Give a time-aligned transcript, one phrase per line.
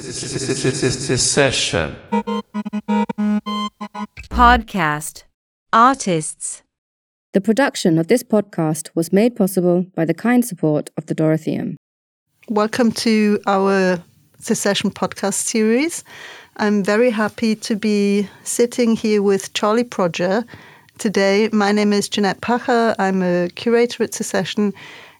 [0.00, 1.96] Secession.
[4.30, 5.24] Podcast.
[5.72, 6.62] Artists.
[7.32, 11.76] The production of this podcast was made possible by the kind support of the Dorotheum.
[12.48, 14.00] Welcome to our
[14.38, 16.04] Secession podcast series.
[16.58, 20.44] I'm very happy to be sitting here with Charlie Prodger
[20.98, 21.48] today.
[21.52, 22.94] My name is Jeanette Pacher.
[23.00, 24.72] I'm a curator at Secession.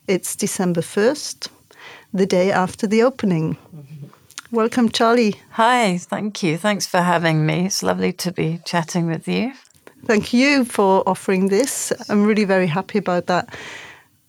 [0.07, 1.49] It's December 1st,
[2.15, 3.57] the day after the opening.
[4.51, 5.35] Welcome, Charlie.
[5.51, 6.57] Hi, thank you.
[6.57, 7.67] Thanks for having me.
[7.67, 9.53] It's lovely to be chatting with you.
[10.07, 11.93] Thank you for offering this.
[12.09, 13.55] I'm really very happy about that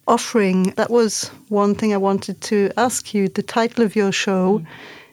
[0.08, 0.72] offering.
[0.76, 3.30] That was one thing I wanted to ask you.
[3.30, 4.62] The title of your show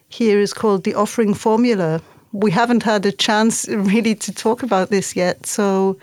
[0.09, 2.00] here is called The Offering Formula.
[2.33, 5.47] We haven't had a chance really to talk about this yet.
[5.47, 5.97] So,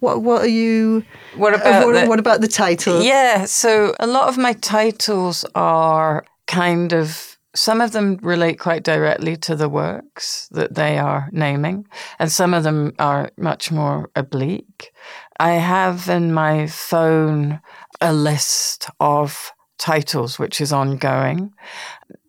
[0.00, 1.04] what what are you?
[1.36, 3.02] What uh, what, the- what about the title?
[3.02, 8.82] Yeah, so a lot of my titles are kind of some of them relate quite
[8.82, 11.86] directly to the works that they are naming,
[12.18, 14.92] and some of them are much more oblique.
[15.38, 17.60] I have in my phone
[18.00, 21.52] a list of titles which is ongoing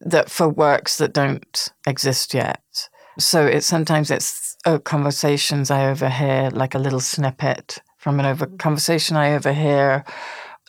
[0.01, 2.89] that for works that don't exist yet.
[3.19, 8.47] So it's sometimes it's uh, conversations I overhear, like a little snippet from an over
[8.47, 10.03] conversation I overhear,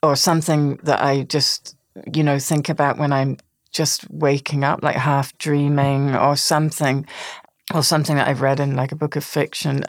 [0.02, 1.75] or something that I just
[2.12, 3.38] you know think about when I'm
[3.75, 7.06] just waking up, like half dreaming, or something,
[7.72, 9.84] or something that I've read in like a book of fiction.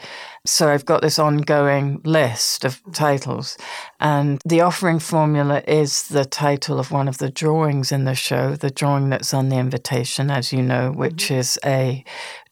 [0.45, 3.58] So I've got this ongoing list of titles,
[4.00, 8.55] and the offering formula is the title of one of the drawings in the show,
[8.55, 11.36] the drawing that's on the invitation, as you know, which mm-hmm.
[11.36, 12.03] is a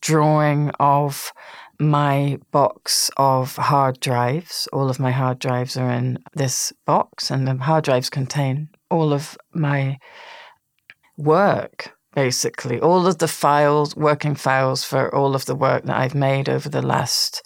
[0.02, 1.32] drawing of
[1.80, 4.68] my box of hard drives.
[4.72, 9.14] All of my hard drives are in this box, and the hard drives contain all
[9.14, 9.98] of my
[11.18, 16.16] work, basically, all of the files, working files for all of the work that I've
[16.16, 17.42] made over the last,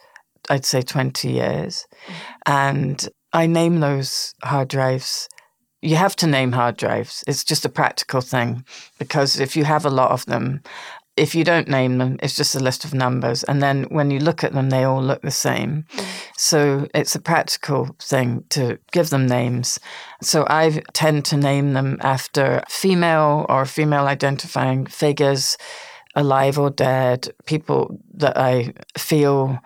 [0.50, 1.86] I'd say, 20 years.
[2.08, 2.14] Mm-hmm.
[2.46, 5.28] And I name those hard drives.
[5.82, 7.24] You have to name hard drives.
[7.28, 8.66] It's just a practical thing
[8.98, 10.62] because if you have a lot of them,
[11.18, 13.44] if you don't name them, it's just a list of numbers.
[13.44, 15.86] And then when you look at them, they all look the same.
[15.96, 16.06] Mm.
[16.38, 19.80] So it's a practical thing to give them names.
[20.22, 25.58] So I tend to name them after female or female identifying figures,
[26.16, 29.60] alive or dead, people that I feel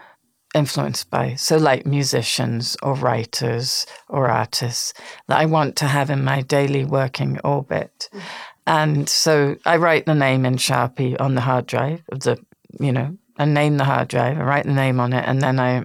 [0.54, 1.36] influenced by.
[1.36, 4.94] So, like musicians or writers or artists
[5.28, 8.10] that I want to have in my daily working orbit.
[8.14, 8.22] Mm.
[8.72, 12.38] And so I write the name in Sharpie on the hard drive of the,
[12.80, 15.60] you know, I name the hard drive, I write the name on it, and then
[15.60, 15.84] I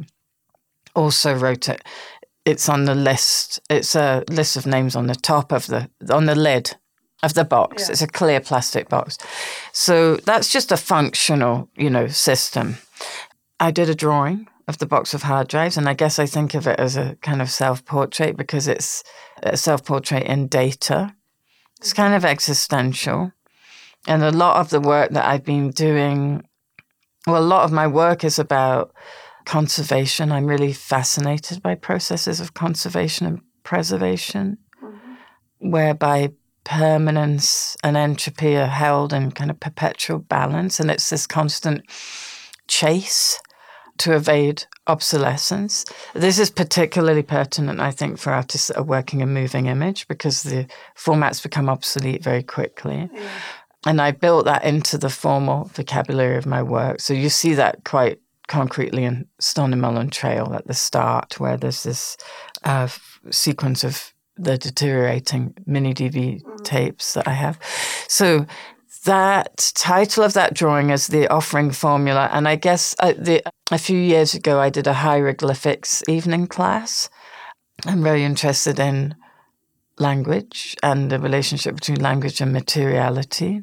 [0.95, 1.83] also wrote it.
[2.45, 3.59] It's on the list.
[3.69, 6.77] It's a list of names on the top of the on the lid
[7.25, 7.89] of the box.
[7.89, 9.19] It's a clear plastic box.
[9.73, 12.77] So that's just a functional, you know, system.
[13.59, 16.55] I did a drawing of the box of hard drives, and I guess I think
[16.55, 19.03] of it as a kind of self-portrait because it's
[19.43, 21.17] a self-portrait in data.
[21.81, 23.33] It's kind of existential.
[24.07, 26.47] And a lot of the work that I've been doing,
[27.27, 28.95] well, a lot of my work is about
[29.45, 30.33] conservation.
[30.33, 35.71] I'm really fascinated by processes of conservation and preservation, mm-hmm.
[35.71, 36.31] whereby
[36.65, 40.81] permanence and entropy are held in kind of perpetual balance.
[40.81, 41.85] And it's this constant
[42.69, 43.41] chase
[43.99, 45.85] to evade obsolescence.
[46.15, 50.43] This is particularly pertinent, I think, for artists that are working in moving image because
[50.43, 53.11] the formats become obsolete very quickly.
[53.87, 57.01] And I built that into the formal vocabulary of my work.
[57.01, 62.17] So you see that quite concretely in Stoneymollan Trail at the start, where there's this
[62.65, 67.59] uh, f- sequence of the deteriorating mini DV tapes that I have.
[68.09, 68.47] So
[69.07, 73.79] that title of that drawing is the offering formula, and I guess uh, the, a
[73.79, 77.09] few years ago I did a hieroglyphics evening class.
[77.85, 79.15] I'm very interested in
[79.99, 83.63] language and the relationship between language and materiality.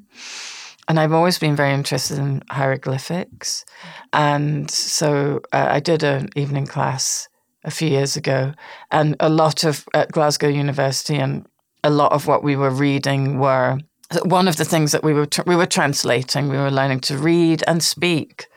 [0.88, 3.66] And I've always been very interested in hieroglyphics.
[4.12, 7.29] And so uh, I did an evening class
[7.64, 8.53] a few years ago,
[8.91, 11.46] and a lot of at Glasgow University, and
[11.84, 13.78] a lot of what we were reading were
[14.26, 16.50] one of the things that we were tr- we were translating.
[16.50, 18.48] We were learning to read and speak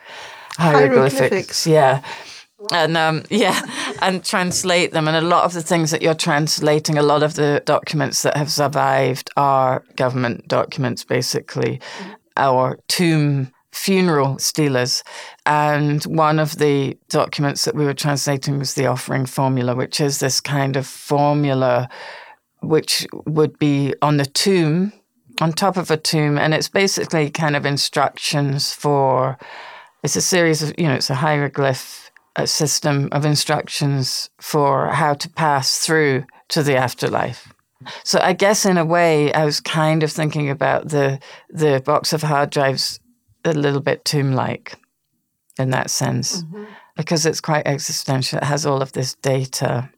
[0.56, 1.64] hieroglyphics.
[1.64, 1.66] Hieroglyphics.
[1.66, 2.02] Yeah.
[2.72, 3.60] And um, yeah,
[4.02, 5.08] and translate them.
[5.08, 8.36] And a lot of the things that you're translating, a lot of the documents that
[8.36, 11.80] have survived are government documents, basically,
[12.36, 15.02] our tomb funeral stelae.
[15.44, 20.18] And one of the documents that we were translating was the offering formula, which is
[20.18, 21.88] this kind of formula
[22.62, 24.92] which would be on the tomb
[25.40, 29.38] on top of a tomb, and it's basically kind of instructions for.
[30.02, 32.06] It's a series of you know it's a hieroglyph
[32.36, 37.52] a system of instructions for how to pass through to the afterlife.
[38.04, 41.18] So I guess in a way I was kind of thinking about the
[41.50, 43.00] the box of hard drives
[43.44, 44.76] a little bit tomb like
[45.58, 46.42] in that sense.
[46.42, 46.64] Mm-hmm.
[46.96, 48.38] Because it's quite existential.
[48.38, 49.90] It has all of this data.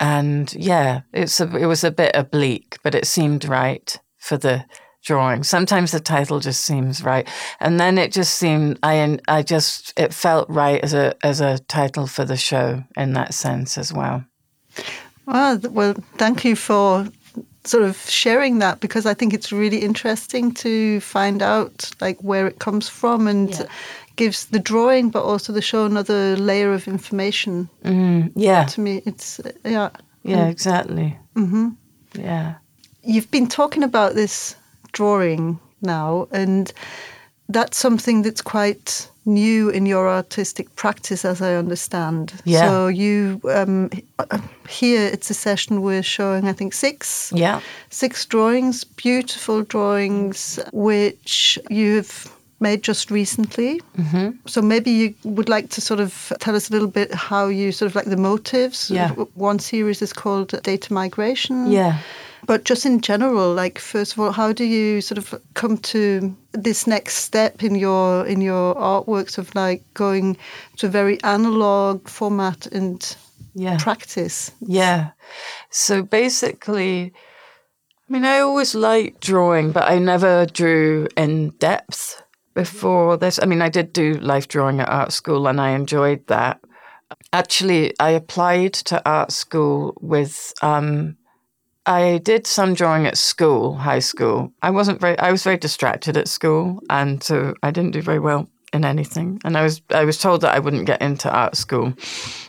[0.00, 4.64] And yeah, it's a, it was a bit oblique, but it seemed right for the
[5.04, 5.44] drawing.
[5.44, 7.28] Sometimes the title just seems right,
[7.60, 11.58] and then it just seemed I I just it felt right as a as a
[11.58, 14.24] title for the show in that sense as well.
[15.26, 17.06] Well, well, thank you for
[17.64, 22.46] sort of sharing that because I think it's really interesting to find out like where
[22.46, 23.66] it comes from and yeah.
[24.16, 27.68] gives the drawing but also the show another layer of information.
[27.84, 28.64] Mm, yeah.
[28.64, 29.90] To me, it's yeah.
[30.22, 31.18] Yeah, exactly.
[31.36, 31.68] Mm-hmm.
[32.18, 32.54] Yeah.
[33.04, 34.56] You've been talking about this
[34.92, 36.72] drawing now, and
[37.48, 42.34] that's something that's quite new in your artistic practice, as I understand.
[42.44, 42.68] Yeah.
[42.68, 43.90] So you um,
[44.68, 47.32] here it's Secession we're showing, I think six.
[47.34, 47.60] Yeah.
[47.90, 52.30] Six drawings, beautiful drawings, which you've
[52.60, 53.80] made just recently.
[53.98, 54.30] Mm-hmm.
[54.46, 57.72] So maybe you would like to sort of tell us a little bit how you
[57.72, 58.90] sort of like the motives.
[58.90, 59.10] Yeah.
[59.34, 61.70] One series is called Data Migration.
[61.70, 61.98] Yeah.
[62.46, 66.36] But just in general, like first of all, how do you sort of come to
[66.52, 70.36] this next step in your in your artworks of like going
[70.76, 73.16] to a very analog format and
[73.54, 73.78] yeah.
[73.78, 74.50] practice?
[74.60, 75.10] Yeah.
[75.70, 77.12] So basically,
[78.08, 82.22] I mean, I always liked drawing, but I never drew in depth
[82.54, 83.40] before this.
[83.42, 86.60] I mean, I did do life drawing at art school, and I enjoyed that.
[87.32, 90.52] Actually, I applied to art school with.
[90.60, 91.16] Um,
[91.86, 94.52] I did some drawing at school, high school.
[94.62, 95.18] I wasn't very.
[95.18, 99.38] I was very distracted at school, and so I didn't do very well in anything.
[99.44, 101.92] And I was I was told that I wouldn't get into art school,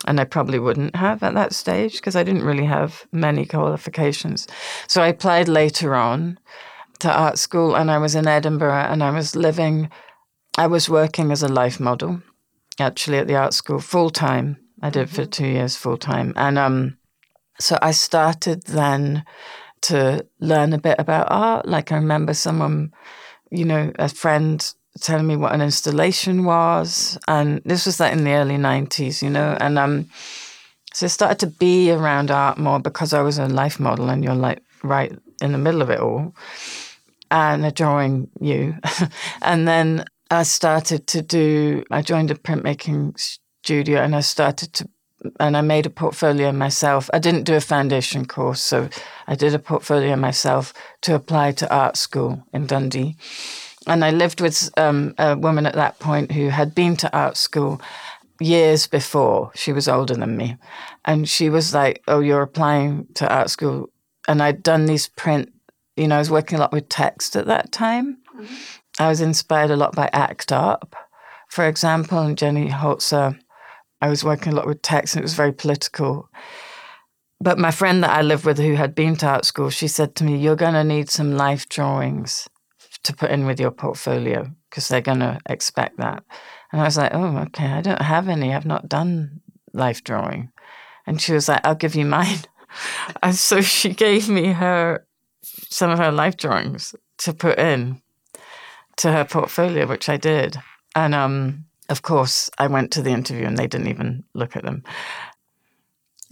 [0.08, 4.48] and I probably wouldn't have at that stage because I didn't really have many qualifications.
[4.88, 6.40] So I applied later on
[7.00, 9.90] to art school, and I was in Edinburgh, and I was living.
[10.58, 12.22] I was working as a life model,
[12.80, 14.58] actually at the art school full time.
[14.82, 15.16] I did mm-hmm.
[15.16, 16.98] for two years full time, and um
[17.60, 19.25] so I started then
[19.81, 21.68] to learn a bit about art.
[21.68, 22.94] Like I remember someone,
[23.52, 28.24] you know, a friend telling me what an installation was, and this was like in
[28.24, 30.10] the early '90s, you know, and um,
[30.94, 34.24] so I started to be around art more because I was a life model, and
[34.24, 35.12] you're like right
[35.42, 36.34] in the middle of it all,
[37.30, 38.75] and they're drawing you,
[39.42, 41.84] and then I started to do.
[41.92, 44.90] I joined a printmaking studio, and I started to
[45.39, 47.10] and I made a portfolio myself.
[47.13, 48.89] I didn't do a foundation course, so
[49.27, 53.16] I did a portfolio myself to apply to art school in Dundee.
[53.88, 57.38] And I lived with um, a woman at that point who had been to art
[57.38, 57.81] school
[58.39, 59.51] years before.
[59.56, 60.57] She was older than me.
[61.06, 63.89] And she was like, Oh, you're applying to art school.
[64.27, 65.54] And I'd done these print,
[65.95, 68.18] you know, I was working a lot with text at that time.
[68.36, 68.56] Mm-hmm.
[69.00, 70.95] I was inspired a lot by ACT UP,
[71.50, 73.38] for example, and Jenny Holzer
[74.06, 76.30] I was working a lot with text and it was very political.
[77.42, 80.13] But my friend that I lived with, who had been to art school, she said
[80.16, 82.48] to me, You're going to need some life drawings
[83.02, 86.24] to put in with your portfolio because they're going to expect that.
[86.72, 88.53] And I was like, Oh, okay, I don't have any.
[88.53, 89.41] I've not done
[89.74, 90.51] life drawing.
[91.08, 92.41] And she was like, I'll give you mine.
[93.24, 95.08] and so she gave me her
[95.41, 98.03] some of her life drawings to put in
[98.98, 100.58] to her portfolio, which I did.
[100.96, 104.63] And um, of course, I went to the interview and they didn't even look at
[104.63, 104.84] them.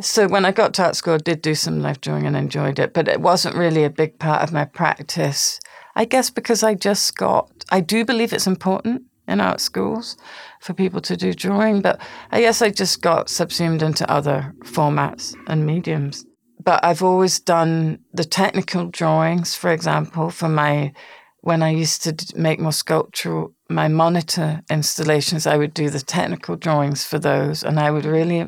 [0.01, 2.79] So when I got to art school, I did do some life drawing and enjoyed
[2.79, 5.59] it, but it wasn't really a big part of my practice.
[5.95, 10.17] I guess because I just got, I do believe it's important in art schools
[10.59, 15.35] for people to do drawing, but I guess I just got subsumed into other formats
[15.47, 16.25] and mediums.
[16.63, 20.93] But I've always done the technical drawings, for example, for my
[21.41, 26.55] when I used to make more sculptural, my monitor installations, I would do the technical
[26.55, 28.47] drawings for those, and I would really,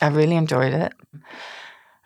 [0.00, 0.92] I really enjoyed it.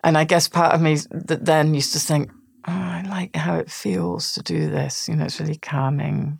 [0.03, 2.31] And I guess part of me that then used to think,
[2.67, 5.07] oh, I like how it feels to do this.
[5.07, 6.39] You know, it's really calming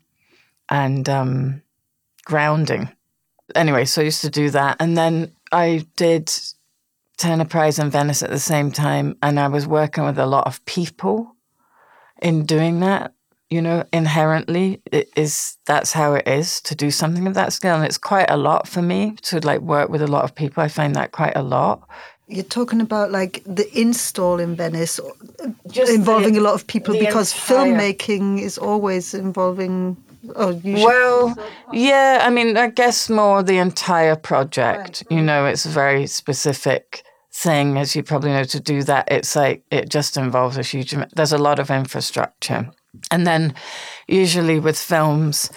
[0.70, 1.62] and um,
[2.26, 2.90] grounding.
[3.56, 6.32] Anyway, so I used to do that, and then I did
[7.18, 10.48] Turner Prize in Venice at the same time, and I was working with a lot
[10.48, 11.36] of people
[12.22, 13.14] in doing that
[13.50, 17.76] you know, inherently it is that's how it is to do something of that scale.
[17.76, 20.62] And it's quite a lot for me to like work with a lot of people.
[20.64, 21.88] I find that quite a lot.
[22.32, 25.00] you're talking about like the install in Venice,
[25.72, 29.98] Just involving the- a lot of people because entire- filmmaking is always involving.
[30.36, 30.62] Oh.
[30.64, 31.36] Well,
[31.72, 35.04] yeah, I mean, I guess more the entire project.
[35.10, 39.08] You know, it's a very specific thing, as you probably know, to do that.
[39.10, 40.94] It's like, it just involves a huge.
[41.16, 42.70] There's a lot of infrastructure.
[43.12, 43.54] And then
[44.08, 45.50] usually with films,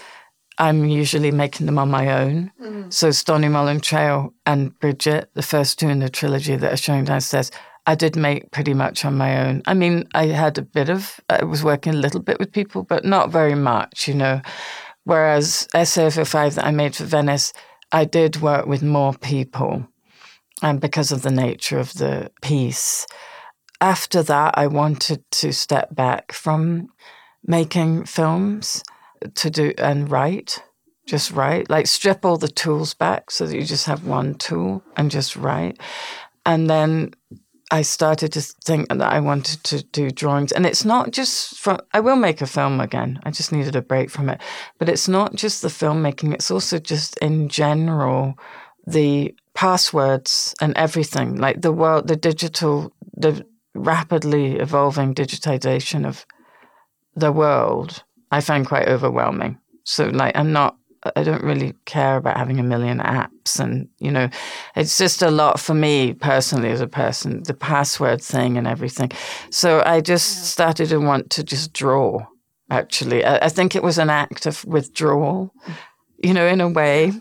[0.59, 2.53] I'm usually making them on my own.
[2.61, 2.93] Mm.
[2.93, 7.51] So Stoneymollan Trail and Bridgit, the first two in the trilogy that are showing downstairs,
[7.87, 9.62] I did make pretty much on my own.
[9.67, 12.85] I mean, I had a bit of, I was working a little bit with people,
[12.85, 14.41] but not very much, you know.
[15.05, 17.53] Whereas SaF05 that I made for Venice,
[17.91, 19.87] I did work with more people
[20.62, 23.07] and because of the nature of the piece.
[23.81, 26.89] After that, I wanted to step back from
[27.45, 28.83] making films
[29.35, 30.63] to do and write,
[31.07, 34.83] just write, like strip all the tools back so that you just have one tool
[34.97, 35.79] and just write.
[36.47, 37.15] And then
[37.71, 40.53] I started to think that I wanted to do drawings.
[40.53, 43.19] And it's not just from, I will make a film again.
[43.23, 44.41] I just needed a break from it.
[44.79, 48.39] But it's not just the filmmaking, it's also just in general
[48.87, 56.27] the passwords and everything, like the world, the digital, the rapidly evolving digitization of
[57.14, 59.59] the world, I find quite overwhelming.
[59.85, 60.76] So, like, I'm not,
[61.16, 63.59] I don't really care about having a million apps.
[63.59, 64.28] And, you know,
[64.76, 69.11] it's just a lot for me personally as a person, the password thing and everything.
[69.50, 72.25] So I just started to want to just draw,
[72.71, 73.25] actually.
[73.25, 75.75] I, I think it was an act of withdrawal, mm.
[76.23, 77.12] you know, in a way.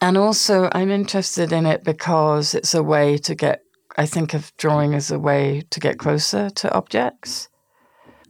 [0.00, 3.62] And also, I'm interested in it because it's a way to get,
[3.96, 7.48] I think of drawing as a way to get closer to objects.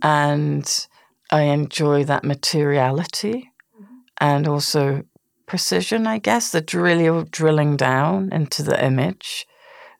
[0.02, 0.86] And
[1.30, 3.94] I enjoy that materiality mm-hmm.
[4.20, 5.04] and also
[5.46, 9.46] precision, I guess, the drill, drilling down into the image.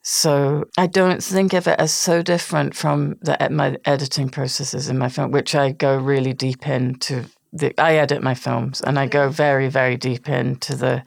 [0.01, 4.97] So I don't think of it as so different from the my editing processes in
[4.97, 7.25] my film, which I go really deep into.
[7.53, 9.33] The, I edit my films and I go mm-hmm.
[9.33, 11.03] very, very deep into the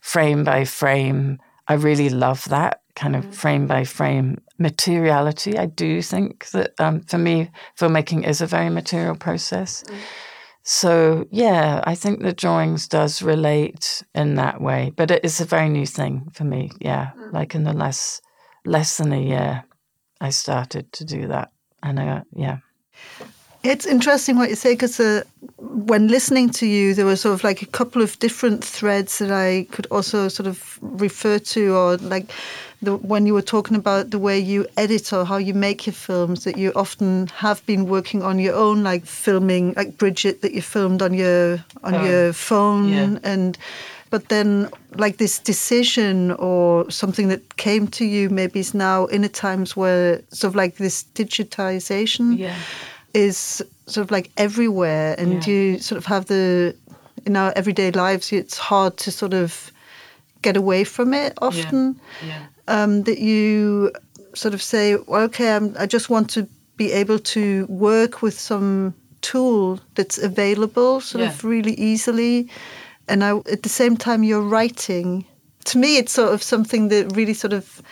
[0.00, 1.38] frame by frame.
[1.68, 5.56] I really love that kind of frame by frame materiality.
[5.56, 9.82] I do think that um, for me, filmmaking is a very material process.
[10.62, 15.46] So yeah, I think the drawings does relate in that way, but it is a
[15.46, 16.70] very new thing for me.
[16.78, 18.20] Yeah, like in the less
[18.66, 19.64] less than a year,
[20.20, 21.50] I started to do that,
[21.82, 22.58] and I yeah.
[23.62, 25.22] It's interesting what you say because uh,
[25.58, 29.30] when listening to you, there were sort of like a couple of different threads that
[29.30, 32.30] I could also sort of refer to, or like
[32.82, 35.92] the, when you were talking about the way you edit or how you make your
[35.92, 40.52] films, that you often have been working on your own, like filming, like Bridgit, that
[40.54, 43.18] you filmed on your on Oh, your phone, yeah.
[43.22, 43.58] and
[44.10, 49.22] but then like this decision or something that came to you maybe is now in
[49.24, 52.56] a times where sort of like this digitization Yeah.
[53.14, 55.52] is sort of like everywhere and Yeah.
[55.52, 56.74] you sort of have the
[57.26, 59.70] in our everyday lives it's hard to sort of
[60.42, 62.46] get away from it often Yeah.
[62.70, 63.92] Um, that you
[64.34, 66.46] sort of say okay I'm, i just want to
[66.76, 72.48] be able to work with some tool that's available sort of really easily.
[73.08, 75.24] And I, at the same time you're writing.
[75.66, 77.82] To me it's sort of something that really sort of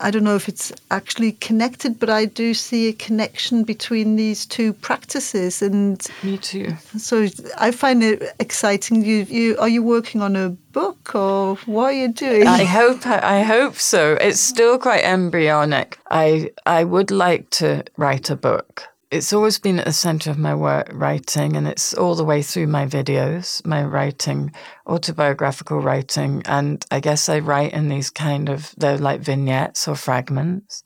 [0.00, 4.46] I don't know if it's actually connected, but I do see a connection between these
[4.46, 6.74] two practices, and Me too.
[6.96, 7.28] so
[7.58, 9.04] I find it exciting.
[9.04, 12.46] You, you are you working on a book, or what are you doing?
[12.46, 14.14] I hope I hope so.
[14.14, 15.98] It's still quite embryonic.
[16.10, 18.88] I I would like to write a book.
[19.10, 22.42] It's always been at the center of my work writing and it's all the way
[22.42, 24.52] through my videos, my writing,
[24.86, 29.96] autobiographical writing and I guess I write in these kind of they're like vignettes or
[29.96, 30.84] fragments.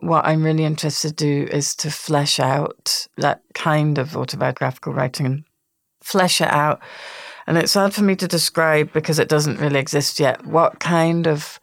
[0.00, 5.26] What I'm really interested to do is to flesh out that kind of autobiographical writing
[5.26, 5.44] and
[6.00, 6.80] flesh it out.
[7.48, 11.26] And it's hard for me to describe because it doesn't really exist yet what kind
[11.26, 11.58] of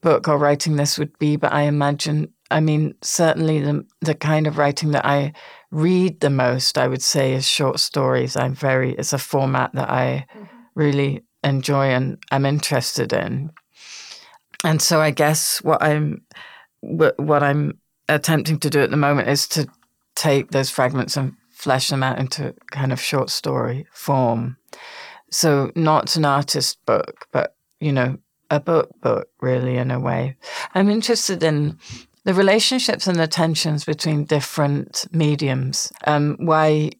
[0.00, 4.46] book or writing this would be, but I imagine, I mean, certainly the, the kind
[4.46, 5.32] of writing that I
[5.70, 8.36] read the most, I would say, is short stories.
[8.36, 10.44] I'm very, it's a format that I mm-hmm.
[10.74, 13.50] really enjoy and I'm interested in.
[14.64, 16.22] And so I guess what I'm,
[16.80, 17.78] what I'm
[18.08, 19.68] attempting to do at the moment is to
[20.14, 24.56] take those fragments and flesh them out into kind of short story form.
[25.30, 28.18] So not an artist book, but you know,
[28.50, 30.36] a book book really in a way.
[30.74, 31.78] I'm interested in
[32.24, 35.92] the relationships and the tensions between different mediums.
[36.06, 36.90] Um, why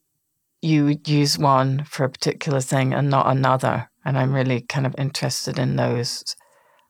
[0.63, 3.91] you would use one for a particular thing and not another.
[4.05, 6.35] And I'm really kind of interested in those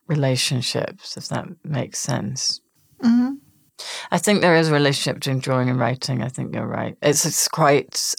[0.06, 2.60] relationships, if that makes sense.
[3.00, 3.34] hmm
[4.10, 6.20] I think there is a relationship between drawing and writing.
[6.20, 6.96] I think you're right.
[7.00, 8.14] It's it's quite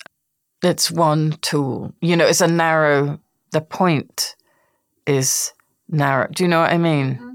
[0.63, 1.93] it's one tool.
[2.01, 3.19] You know, it's a narrow
[3.51, 4.35] the point
[5.05, 5.51] is
[5.89, 6.27] narrow.
[6.31, 7.28] Do you know what I mean?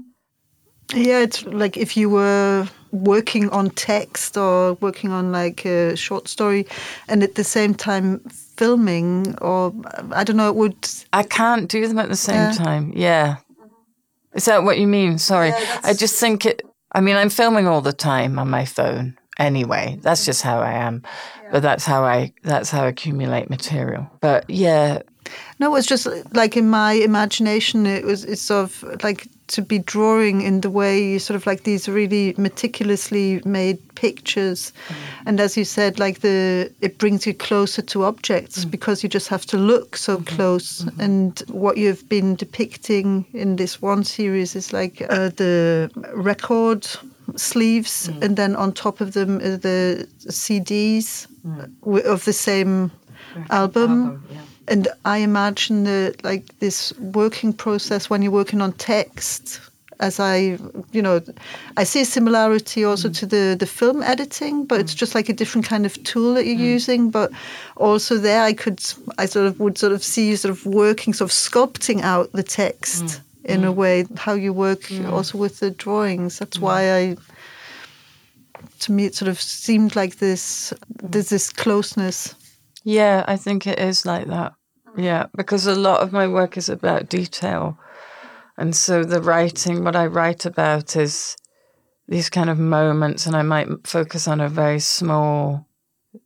[0.93, 6.27] Yeah, it's like if you were working on text or working on like a short
[6.27, 6.65] story
[7.07, 8.19] and at the same time
[8.57, 9.73] filming or
[10.11, 12.51] I don't know, it would I can't do them at the same Yeah.
[12.51, 12.93] time.
[12.95, 13.35] Yeah.
[14.33, 15.17] Is that what you mean?
[15.17, 15.51] Sorry.
[15.83, 16.61] I just think it
[16.91, 19.97] I mean I'm filming all the time on my phone anyway.
[20.01, 21.01] That's just how I am.
[21.51, 24.09] But that's how I that's how I accumulate material.
[24.21, 24.99] But yeah,
[25.59, 29.61] No, it was just like in my imagination, it was it's sort of like to
[29.61, 34.95] be drawing in the way sort of like these really meticulously made pictures, mm.
[35.25, 38.71] and as you said, like the it brings you closer to objects mm.
[38.71, 40.35] because you just have to look so mm-hmm.
[40.35, 40.81] close.
[40.81, 41.01] Mm-hmm.
[41.01, 46.87] And what you've been depicting in this one series is like uh, the record
[47.35, 48.21] sleeves, mm.
[48.23, 51.27] and then on top of them are the CDs
[51.81, 52.91] wi- of the same
[53.49, 54.23] album.
[54.67, 59.59] And I imagine that like this working process when you're working on text,
[59.99, 60.57] as I,
[60.91, 61.21] you know,
[61.77, 63.17] I see a similarity also mm.
[63.19, 64.97] to the the film editing, but it's mm.
[64.97, 66.73] just like a different kind of tool that you're mm.
[66.73, 67.11] using.
[67.11, 67.31] But
[67.77, 68.81] also there, I could,
[69.17, 72.31] I sort of would sort of see you sort of working, sort of sculpting out
[72.31, 76.39] the text in a way how you work also with the drawings.
[76.39, 77.17] That's why I.
[78.79, 80.73] To me, it sort of seemed like this.
[80.89, 82.35] There's this closeness.
[82.85, 84.53] Yeah, I think it is like that.
[84.95, 85.03] Mm.
[85.03, 87.77] Yeah, because a lot of my work is about detail.
[88.57, 91.35] And so the writing, what I write about is
[92.07, 95.67] these kind of moments, and I might focus on a very small,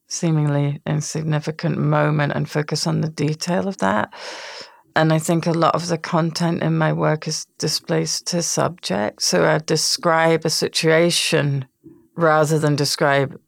[0.07, 4.13] seemingly insignificant moment and focus on the detail of that.
[4.97, 9.21] And I think a lot of the content in my work is displaced to subject.
[9.21, 11.65] So I describe a situation
[12.17, 13.39] rather than describe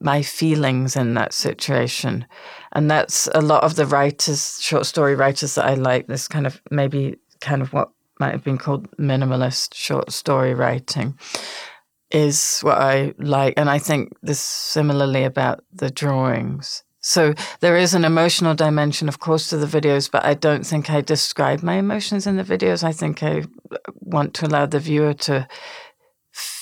[0.00, 2.26] my feelings in that situation.
[2.72, 6.46] And that's a lot of the writers, short story writers that I like, this kind
[6.46, 11.18] of maybe kind of what might have been called minimalist short story writing
[12.10, 13.54] is what I like.
[13.56, 16.82] And I think this similarly about the drawings.
[17.00, 20.90] So there is an emotional dimension, of course, to the videos, but I don't think
[20.90, 22.82] I describe my emotions in the videos.
[22.82, 23.44] I think I
[24.00, 25.46] want to allow the viewer to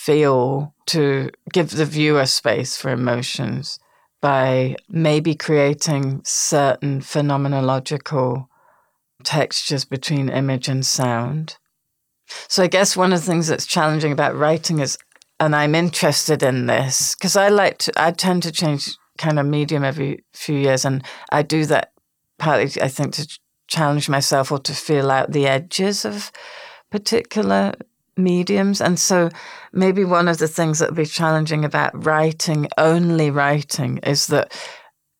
[0.05, 3.79] feel, to give the viewer space for emotions
[4.21, 8.47] by maybe creating certain phenomenological
[9.23, 11.57] textures between image and sound.
[12.49, 14.99] So I guess one of the things that's challenging about writing is,
[15.41, 19.47] and I'm interested in this because I like to, I tend to change kind of
[19.47, 21.93] medium every few years, and I do that
[22.39, 23.39] partly, I think, to
[23.69, 26.31] challenge myself or to feel out the edges of
[26.91, 27.75] particular
[28.17, 28.81] mediums.
[28.81, 29.31] And so
[29.73, 34.53] maybe one of the things that would be challenging about writing, only writing, is that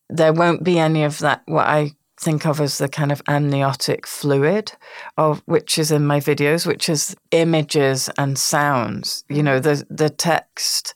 [0.09, 4.07] there won't be any of that, what I think of as the kind of amniotic
[4.07, 4.71] fluid
[5.17, 9.23] of which is in my videos, which is images and sounds.
[9.29, 10.95] You know, the the text,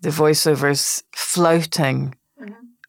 [0.00, 2.14] the voiceover is floating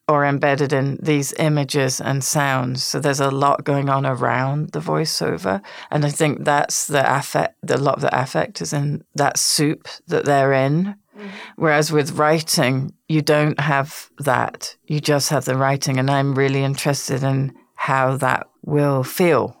[0.08, 2.82] or embedded in these images and sounds.
[2.82, 5.62] So there's a lot going on around the voiceover.
[5.90, 9.88] And I think that's the affect a lot of the affect is in that soup
[10.08, 10.96] that they're in.
[11.16, 11.28] Mm-hmm.
[11.56, 14.76] Whereas with writing, you don't have that.
[14.86, 15.98] You just have the writing.
[15.98, 19.56] And I'm really interested in how that will feel.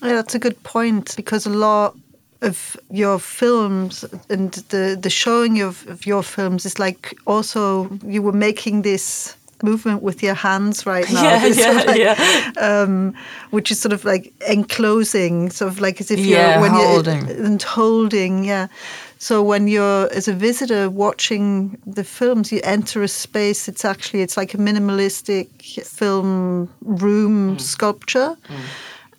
[0.00, 1.96] Yeah, that's a good point because a lot
[2.40, 8.20] of your films and the the showing of, of your films is like also you
[8.20, 11.22] were making this movement with your hands right now.
[11.32, 12.52] Yeah, This sort of like, yeah.
[12.60, 13.14] Um,
[13.50, 17.26] which is sort of like enclosing, sort of like as if Yeah, you're when holding.
[17.28, 18.66] you're and holding, yeah.
[19.18, 23.68] So when you're as a visitor watching the films, you enter a space.
[23.68, 25.46] It's actually it's like a minimalistic
[25.86, 28.36] film room sculpture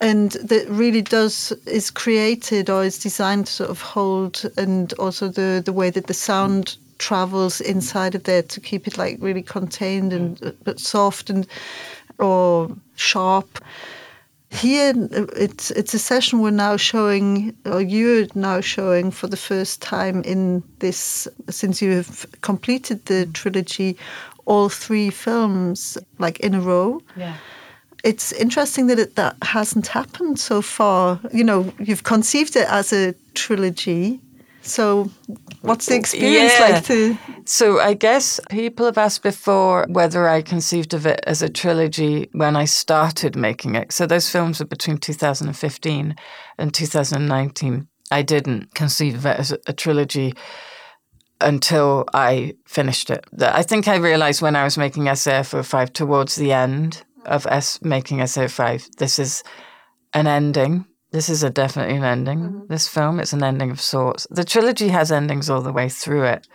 [0.01, 5.29] and that really does is created or is designed to sort of hold and also
[5.29, 6.75] the the way that the sound
[7.07, 11.47] travels inside of there to keep it like really contained and uh, but soft and
[12.17, 13.49] or sharp
[14.63, 14.93] here
[15.47, 17.27] it's it's Secession we're now showing
[17.65, 23.25] or you're now showing for the first time in this since you have completed the
[23.33, 23.97] trilogy
[24.45, 27.35] all three films like in a row Yeah.
[28.03, 31.19] it's interesting that it, that hasn't happened so far.
[31.39, 34.19] You know, you've conceived it as a trilogy.
[34.63, 35.11] So,
[35.61, 36.65] what's the experience Yeah.
[36.67, 37.17] like to?
[37.45, 42.29] So I guess people have asked before whether I conceived of it as a trilogy
[42.31, 43.91] when I started making it.
[43.91, 46.15] So those films were between 2015
[46.57, 47.87] and 2019.
[48.11, 50.33] I didn't conceive of it as a, trilogy
[51.41, 53.25] until I finished it.
[53.41, 58.19] I think I realized when I was making SaF05 towards the end of S making
[58.19, 59.43] SaF05, this is
[60.13, 60.85] an ending.
[61.13, 62.39] This is a definitely an ending.
[62.39, 62.67] Mm-hmm.
[62.69, 64.25] This film, it's an ending of sorts.
[64.31, 66.47] The trilogy has endings all the way through it,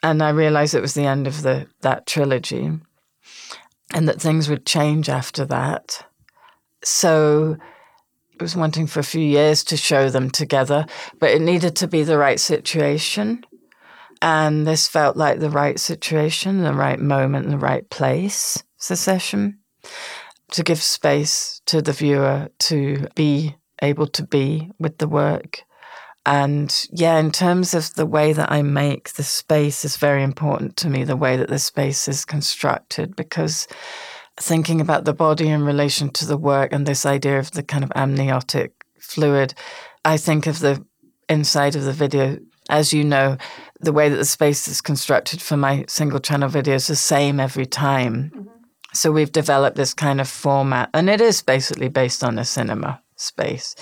[0.00, 2.70] and I realized it was the end of the that trilogy,
[3.92, 6.06] and that things would change after that.
[6.84, 7.56] So
[8.40, 10.86] I was wanting for a few years to show them together,
[11.18, 13.44] but it needed to be the right situation.
[14.22, 19.58] And this felt like the right situation, the right moment, the right place, secession,
[20.52, 25.62] to give space to the viewer to be able to be with the work.
[26.26, 30.76] And yeah, in terms of the way that I make the space is very important
[30.76, 33.66] to me, the way that the space is constructed, because
[34.36, 37.84] thinking about the body in relation to the work and this idea of the kind
[37.84, 39.54] of amniotic fluid,
[40.04, 40.84] I think of the
[41.28, 42.38] inside of the video,
[42.68, 43.38] as you know,
[43.80, 47.40] the way that the space is constructed for my single channel video is the same
[47.40, 48.30] every time.
[48.34, 48.48] Mm-hmm.
[48.92, 53.00] So we've developed this kind of format, and it is basically based on a cinema
[53.20, 53.74] space.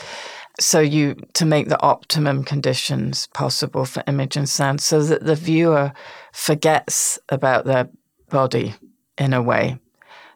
[0.60, 5.36] So you to make the optimum conditions possible for image and sound, so that the
[5.36, 5.92] viewer
[6.32, 7.88] forgets about their
[8.28, 8.74] body
[9.16, 9.78] in a way,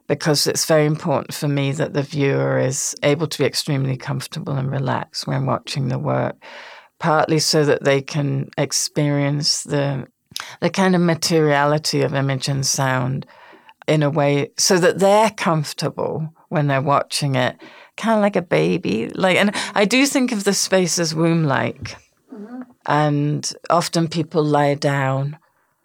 [0.06, 4.54] because it's very important for me that the viewer is able to be extremely comfortable
[4.54, 6.36] and relaxed when watching the work.
[6.98, 10.06] Partly so that they can experience the
[10.60, 13.26] the kind of materiality of image and sound
[13.88, 17.56] in a way so that they're comfortable when they're watching it,
[17.96, 19.08] kind of like a baby.
[19.08, 21.96] Like, and I do think of the space as womb-like,
[22.32, 22.62] mm-hmm.
[22.86, 25.38] and often people lie down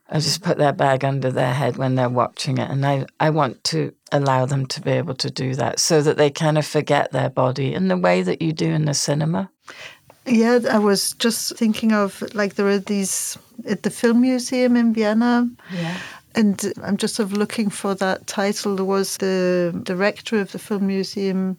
[0.09, 3.29] and just put their bag under their head when they're watching it, and I I
[3.29, 6.65] want to allow them to be able to do that so that they kind of
[6.65, 9.49] forget their body in the way that you do in the cinema.
[10.25, 14.93] Yeah, I was just thinking of like there are these at the film museum in
[14.93, 15.49] Vienna.
[15.73, 15.97] Yeah.
[16.37, 18.75] And I'm just sort of looking for that title.
[18.75, 21.57] There was the director of the film museum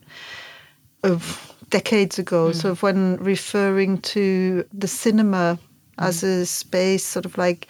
[1.02, 2.52] of decades ago, hmm.
[2.52, 5.58] sort of when referring to the cinema
[5.98, 6.04] hmm.
[6.04, 7.66] as a space, sort of like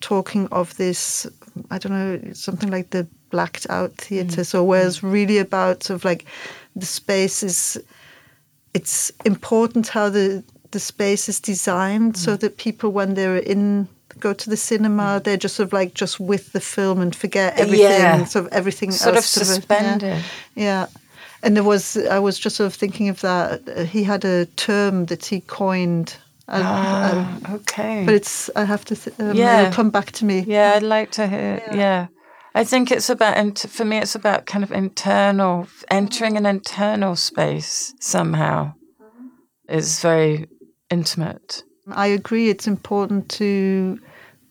[0.00, 1.26] talking of this,
[1.70, 3.96] I don't know, something like the blacked out hmm.
[3.96, 4.42] theatre.
[4.42, 6.26] So where it's really about sort of like
[6.74, 7.78] the space is
[8.74, 12.40] it's important how the the space is designed so Mm.
[12.40, 13.88] that people when they're in
[14.20, 17.58] go to the cinema they're just sort of like just with the film and forget
[17.58, 18.24] everything Yeah.
[18.24, 19.44] sort of everything Sort of else yeah.
[19.44, 20.24] suspended.
[20.54, 20.86] yeah.
[21.42, 24.46] and there was i was just sort of thinking of that Uh, he had a
[24.56, 26.16] term that he coined
[26.48, 28.04] and, um, Ah, okay.
[28.06, 29.60] but it's i have to th- um, Yeah.
[29.60, 31.62] it'll come back to me Yeah, I'd like to hear.
[31.72, 32.06] Yeah.
[32.54, 37.14] I think it's about, int- for me, it's about kind of internal, entering an internal
[37.16, 38.72] space somehow
[39.68, 40.48] is very
[40.90, 41.62] intimate.
[41.92, 42.48] I agree.
[42.48, 43.98] It's important to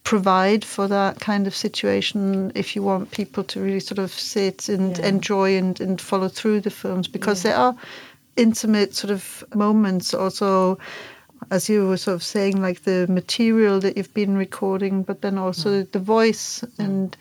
[0.04, 4.70] provide for that kind of situation if you want people to really sort of sit
[4.70, 5.08] and Yeah.
[5.08, 7.76] enjoy and, and follow through the films because there are
[8.38, 10.78] intimate sort of moments also
[11.52, 15.38] as you were sort of saying like the material that you've been recording but then
[15.38, 15.92] also mm.
[15.92, 17.18] the voice and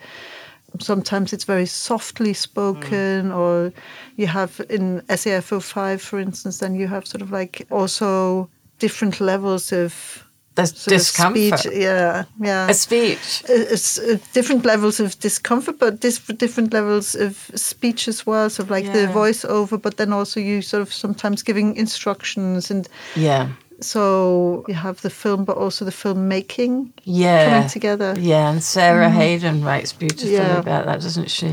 [0.79, 3.35] sometimes it's very softly spoken mm.
[3.35, 3.73] or
[4.15, 9.71] you have in SaF05 for instance then you have sort of like also different levels
[9.71, 10.23] of
[10.55, 11.59] There's of discomfort.
[11.59, 13.43] speech yeah yeah A speech.
[13.47, 13.99] it's
[14.33, 15.99] different levels of discomfort, but
[16.39, 18.49] different levels of speech as well.
[18.49, 19.13] So like the Yeah.
[19.13, 23.47] voiceover, but then also you sort of sometimes giving instructions, and Yeah.
[23.81, 27.45] so you have the film, but also the filmmaking Yeah.
[27.49, 28.13] coming together.
[28.15, 28.23] Mm.
[28.25, 30.57] Yeah, and Sarah Hayden writes beautifully Yeah.
[30.59, 31.47] about that, doesn't she?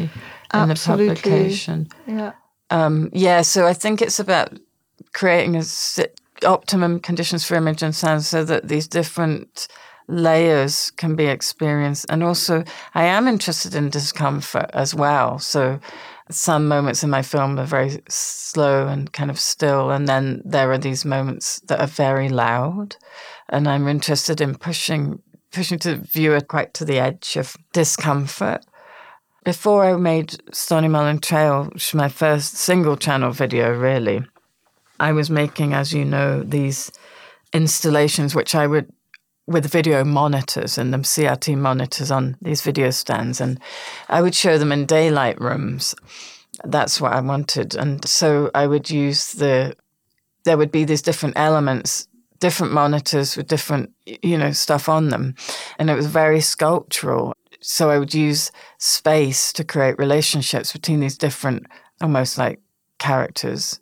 [0.55, 1.09] In Absolutely.
[1.09, 1.89] the publication.
[2.07, 2.33] Yeah,
[2.71, 4.49] Um, yeah, so I think it's about
[5.13, 5.63] creating a
[6.45, 9.69] optimum conditions for image and sound so that these different
[10.09, 12.07] layers can be experienced.
[12.09, 15.39] And also, I am interested in discomfort as well.
[15.39, 15.81] So,
[16.31, 20.71] some moments in my film are very slow and kind of still, and then there
[20.73, 22.97] are these moments that are very loud.
[23.51, 28.65] And I'm interested in pushing pushing the viewer quite to the edge of discomfort.
[29.45, 34.23] Before I made Stoneymollan Trail, which my first single channel video, really,
[35.01, 36.91] I was making, as you know, these
[37.53, 38.93] installations which I would,
[39.47, 43.61] with video monitors and them CRT monitors on these video stands, and
[44.09, 45.95] I would show them in daylight rooms.
[46.65, 47.75] That's what I wanted.
[47.75, 49.77] And so I would use the,
[50.45, 52.07] there would be these different elements,
[52.39, 55.35] different monitors with different, you know, stuff on them.
[55.79, 57.35] And it was very sculptural.
[57.61, 61.67] So I would use space to create relationships between these different,
[62.01, 62.61] almost like
[62.99, 63.81] characters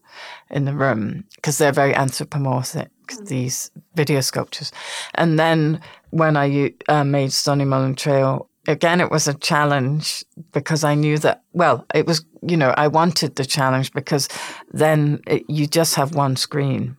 [0.51, 2.91] in the room, because they're very anthropomorphic.
[3.27, 4.73] these video sculptures.
[5.15, 10.95] And then when I uh, made Stoneymollan Trail, again, it was a challenge because I
[10.95, 14.29] knew that, well, it was, you know, I wanted the challenge because
[14.73, 16.97] then it, you just have one screen.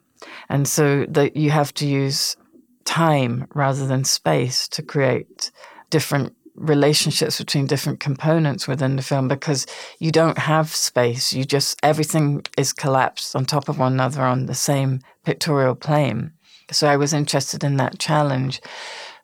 [0.50, 2.38] And so that you have to use
[2.86, 5.52] time rather than space to create
[5.90, 9.66] different relationships between different components within the film because
[10.00, 11.34] you don't have space.
[11.34, 16.34] You just, everything is collapsed on top of one another on the same pictorial plane.
[16.72, 18.62] So I was interested in that challenge.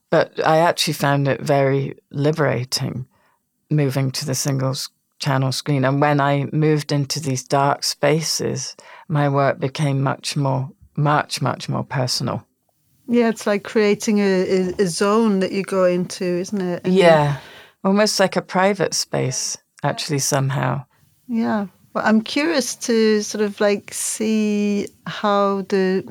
[0.10, 3.08] But I actually found it very liberating
[3.70, 4.74] moving to the single
[5.20, 5.86] channel screen.
[5.86, 8.76] And when I moved into these dark spaces,
[9.08, 12.46] my work became much more, much, much more personal.
[13.10, 16.82] Yeah, it's like creating a, a, zone that you go into, isn't it?
[16.86, 17.38] And yeah,
[17.84, 20.86] almost like a private space, actually, somehow.
[21.28, 21.66] Yeah.
[21.94, 26.04] Well, I'm curious to sort of like see how the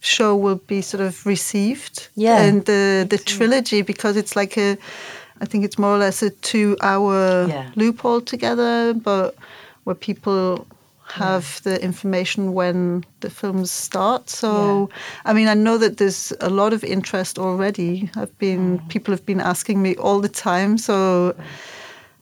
[0.00, 2.08] show will be sort of received.
[2.16, 2.42] Yeah.
[2.42, 4.76] And the the trilogy because it's like a,
[5.40, 7.70] I think it's more or less a two hour Yeah.
[7.76, 9.36] loop altogether, but
[9.84, 10.66] where people
[11.20, 14.30] have the information when the films start.
[14.30, 14.88] So,
[15.24, 18.10] I mean, I know that there's a lot of interest already.
[18.16, 18.88] I've been Mm.
[18.88, 20.78] people have been asking me all the time.
[20.78, 21.34] So.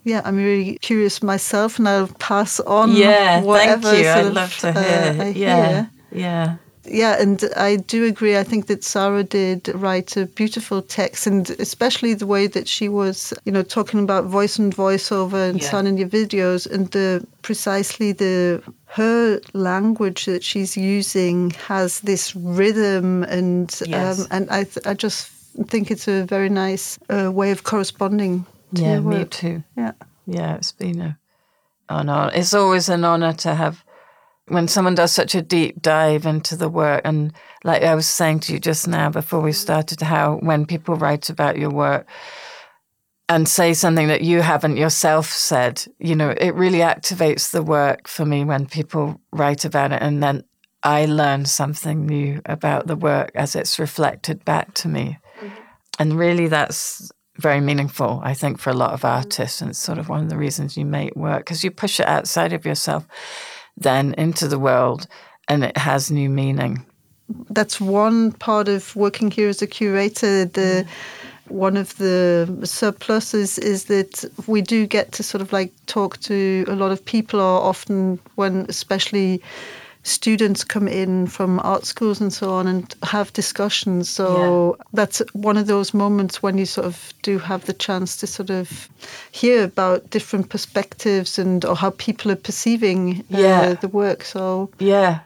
[0.03, 4.05] Yeah, I'm really curious myself, and I'll pass on Yeah, thank whatever you.
[4.05, 5.23] sort I'd of, love to uh.
[5.25, 5.91] I yeah, hear.
[6.11, 6.57] yeah.
[6.85, 8.37] Yeah, and I do agree.
[8.39, 12.89] I think that Sarah did write a beautiful text, and especially the way that she
[12.89, 15.71] was, you know, talking about voice and voiceover and Yeah.
[15.71, 22.35] sound in your videos, and the precisely the her language that she's using has this
[22.35, 24.21] rhythm, and Yes.
[24.21, 25.29] um, and I th- I just
[25.69, 28.47] think it's a very nice uh, way of corresponding.
[28.77, 29.63] To Yeah, me too.
[29.77, 29.93] Yeah.
[30.27, 31.19] Yeah, it's been a,
[31.89, 32.31] an honor.
[32.35, 33.85] It's always an honor to have
[34.51, 37.03] when someone does such a deep dive into the work.
[37.05, 37.33] And
[37.65, 41.31] like I was saying to you just now before we started, how when people write
[41.31, 42.07] about your work
[43.29, 48.09] and say something that you haven't yourself said, you know, it really activates the work
[48.09, 50.03] for me when people write about it.
[50.03, 50.43] And then
[50.83, 55.19] I learn something new about the work as it's reflected back to me.
[55.39, 55.55] Mm-hmm.
[56.01, 59.17] And really, that's very meaningful, I think, for a lot of mm-hmm.
[59.17, 59.61] artists.
[59.61, 62.07] And it's sort of one of the reasons you make work because you push it
[62.07, 63.07] outside of yourself,
[63.77, 65.07] then into the world,
[65.49, 66.85] and it has new meaning.
[67.51, 70.45] that's one part of working here as a curator.
[70.45, 70.87] The
[71.49, 76.65] one of the surpluses is that we do get to sort of like talk to
[76.69, 79.43] a lot of people, or often when especially
[80.03, 84.09] students come in from art schools and so on and have discussions.
[84.09, 88.27] So that's one of those moments when you sort of do have the chance to
[88.27, 88.89] sort of
[89.31, 93.75] hear about different perspectives and or how people are perceiving uh, Yeah.
[93.75, 94.25] the work.
[94.25, 95.21] So Yeah.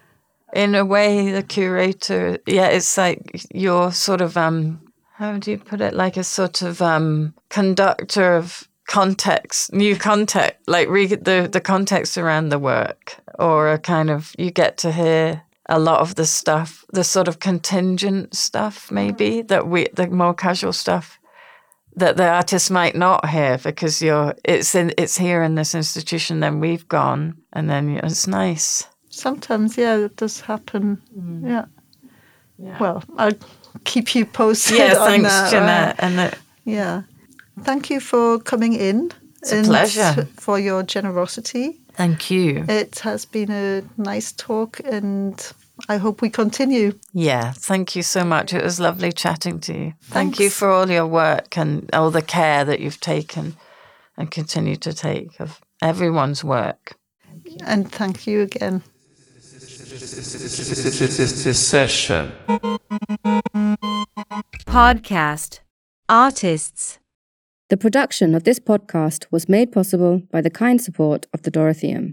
[0.52, 4.80] In a way, the curator, yeah, it's like you're sort of, um,
[5.14, 5.94] how do you put it?
[5.94, 12.18] Like a sort of um, conductor of context, new context, like re- the, the context
[12.18, 16.26] around the work, or a kind of, you get to hear a lot of the
[16.26, 21.18] stuff, the sort of contingent stuff, maybe, that we, the more casual stuff
[21.96, 26.40] that the artist might not hear because you're, it's in, it's here in this institution,
[26.40, 28.86] then we've gone, and then it's nice.
[29.08, 31.00] Sometimes, yeah, it does happen.
[31.16, 31.66] Mm.
[32.58, 32.78] Yeah.
[32.78, 33.32] Well, I'll
[33.84, 34.78] keep you posted.
[34.78, 36.02] Yeah, thanks, that, Jeanette.
[36.02, 36.20] right?
[36.20, 37.02] And Yeah.
[37.62, 39.12] Thank you for coming in.
[39.42, 40.28] It's a and pleasure.
[40.36, 41.80] For your generosity.
[41.92, 42.64] thank you.
[42.68, 45.52] It has been a nice talk, and
[45.88, 46.98] I hope we continue.
[47.12, 48.52] Yeah, thank you so much.
[48.52, 49.94] It was lovely chatting to you.
[50.02, 53.56] Thank you for all your work and all the care that you've taken
[54.16, 56.96] and continue to take of everyone's work.
[57.64, 58.82] And thank you again.
[61.54, 62.32] Secession.
[64.66, 65.60] Podcast.
[66.08, 66.98] Artists.
[67.70, 72.02] The production of this podcast was made possible by the kind support of the Dorotheum.